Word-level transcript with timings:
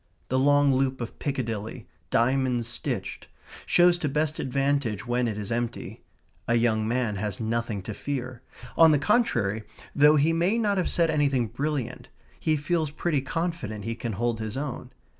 The 0.29 0.39
long 0.39 0.73
loop 0.73 0.99
of 0.99 1.19
Piccadilly, 1.19 1.85
diamond 2.09 2.65
stitched, 2.65 3.27
shows 3.67 3.99
to 3.99 4.09
best 4.09 4.39
advantage 4.39 5.05
when 5.05 5.27
it 5.27 5.37
is 5.37 5.51
empty. 5.51 6.01
A 6.47 6.55
young 6.55 6.87
man 6.87 7.17
has 7.17 7.39
nothing 7.39 7.83
to 7.83 7.93
fear. 7.93 8.41
On 8.75 8.89
the 8.89 8.97
contrary, 8.97 9.61
though 9.95 10.15
he 10.15 10.33
may 10.33 10.57
not 10.57 10.79
have 10.79 10.89
said 10.89 11.11
anything 11.11 11.45
brilliant, 11.49 12.07
he 12.39 12.55
feels 12.55 12.89
pretty 12.89 13.21
confident 13.21 13.85
he 13.85 13.93
can 13.93 14.13
hold 14.13 14.39
his 14.39 14.57
own. 14.57 14.89